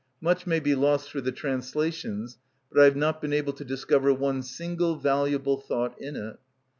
[0.19, 2.39] Much may be lost through the translations;
[2.71, 6.37] but I have not been able to discover one single valuable thought in it.